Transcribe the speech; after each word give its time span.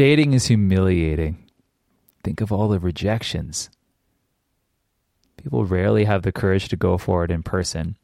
Dating 0.00 0.32
is 0.32 0.46
humiliating. 0.46 1.36
Think 2.24 2.40
of 2.40 2.50
all 2.50 2.68
the 2.68 2.80
rejections. 2.80 3.68
People 5.36 5.66
rarely 5.66 6.04
have 6.04 6.22
the 6.22 6.32
courage 6.32 6.70
to 6.70 6.76
go 6.76 6.96
for 6.96 7.22
it 7.22 7.30
in 7.30 7.42
person. 7.42 7.98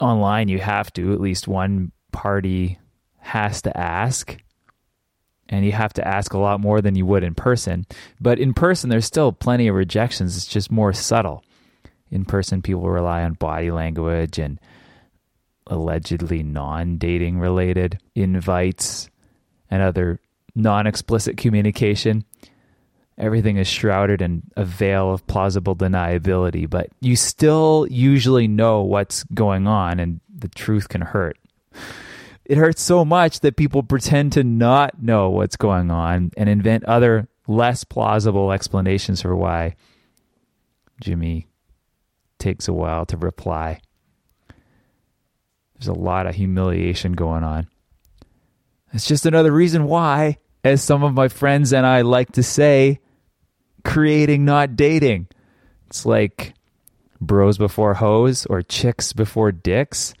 Online, 0.00 0.48
you 0.48 0.58
have 0.58 0.92
to, 0.92 1.14
at 1.14 1.20
least 1.22 1.48
one 1.48 1.92
party 2.12 2.78
has 3.20 3.62
to 3.62 3.74
ask. 3.74 4.36
And 5.48 5.64
you 5.64 5.72
have 5.72 5.94
to 5.94 6.06
ask 6.06 6.34
a 6.34 6.38
lot 6.38 6.60
more 6.60 6.82
than 6.82 6.94
you 6.94 7.06
would 7.06 7.24
in 7.24 7.34
person. 7.34 7.86
But 8.20 8.38
in 8.38 8.52
person, 8.52 8.90
there's 8.90 9.06
still 9.06 9.32
plenty 9.32 9.66
of 9.66 9.74
rejections. 9.74 10.36
It's 10.36 10.44
just 10.44 10.70
more 10.70 10.92
subtle. 10.92 11.42
In 12.10 12.26
person, 12.26 12.60
people 12.60 12.90
rely 12.90 13.22
on 13.22 13.32
body 13.32 13.70
language 13.70 14.38
and 14.38 14.60
allegedly 15.66 16.42
non 16.42 16.98
dating 16.98 17.38
related 17.38 17.98
invites 18.14 19.08
and 19.70 19.80
other 19.80 20.20
non 20.54 20.86
explicit 20.86 21.36
communication. 21.36 22.24
Everything 23.18 23.58
is 23.58 23.68
shrouded 23.68 24.22
in 24.22 24.42
a 24.56 24.64
veil 24.64 25.12
of 25.12 25.26
plausible 25.26 25.76
deniability, 25.76 26.68
but 26.68 26.88
you 27.00 27.16
still 27.16 27.86
usually 27.90 28.48
know 28.48 28.82
what's 28.82 29.24
going 29.34 29.66
on, 29.66 30.00
and 30.00 30.20
the 30.34 30.48
truth 30.48 30.88
can 30.88 31.02
hurt. 31.02 31.36
It 32.46 32.56
hurts 32.56 32.82
so 32.82 33.04
much 33.04 33.40
that 33.40 33.56
people 33.56 33.82
pretend 33.82 34.32
to 34.32 34.42
not 34.42 35.02
know 35.02 35.30
what's 35.30 35.56
going 35.56 35.90
on 35.90 36.32
and 36.36 36.48
invent 36.48 36.84
other 36.84 37.28
less 37.46 37.84
plausible 37.84 38.52
explanations 38.52 39.22
for 39.22 39.36
why 39.36 39.76
Jimmy 41.00 41.48
takes 42.38 42.68
a 42.68 42.72
while 42.72 43.06
to 43.06 43.16
reply. 43.16 43.80
There's 45.74 45.88
a 45.88 45.92
lot 45.92 46.26
of 46.26 46.34
humiliation 46.34 47.12
going 47.12 47.44
on. 47.44 47.68
It's 48.92 49.06
just 49.06 49.26
another 49.26 49.52
reason 49.52 49.84
why, 49.84 50.38
as 50.64 50.82
some 50.82 51.02
of 51.02 51.14
my 51.14 51.28
friends 51.28 51.72
and 51.72 51.86
I 51.86 52.02
like 52.02 52.32
to 52.32 52.42
say, 52.42 53.00
creating, 53.84 54.44
not 54.44 54.76
dating. 54.76 55.28
It's 55.86 56.04
like 56.04 56.54
bros 57.20 57.58
before 57.58 57.94
hoes 57.94 58.46
or 58.46 58.62
chicks 58.62 59.12
before 59.12 59.52
dicks. 59.52 60.14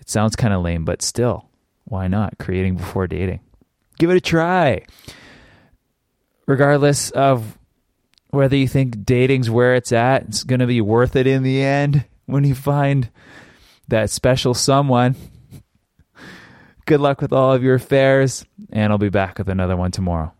It 0.00 0.08
sounds 0.08 0.36
kind 0.36 0.54
of 0.54 0.62
lame, 0.62 0.84
but 0.84 1.02
still, 1.02 1.48
why 1.84 2.08
not? 2.08 2.38
Creating 2.38 2.76
before 2.76 3.06
dating. 3.06 3.40
Give 3.98 4.10
it 4.10 4.16
a 4.16 4.20
try. 4.20 4.84
Regardless 6.46 7.10
of 7.10 7.58
whether 8.30 8.56
you 8.56 8.66
think 8.66 9.04
dating's 9.04 9.50
where 9.50 9.74
it's 9.74 9.92
at, 9.92 10.22
it's 10.22 10.44
going 10.44 10.60
to 10.60 10.66
be 10.66 10.80
worth 10.80 11.16
it 11.16 11.26
in 11.26 11.42
the 11.42 11.62
end 11.62 12.04
when 12.26 12.44
you 12.44 12.54
find 12.54 13.10
that 13.88 14.08
special 14.10 14.54
someone. 14.54 15.16
Good 16.90 16.98
luck 16.98 17.20
with 17.20 17.32
all 17.32 17.52
of 17.52 17.62
your 17.62 17.76
affairs, 17.76 18.44
and 18.72 18.92
I'll 18.92 18.98
be 18.98 19.10
back 19.10 19.38
with 19.38 19.48
another 19.48 19.76
one 19.76 19.92
tomorrow. 19.92 20.32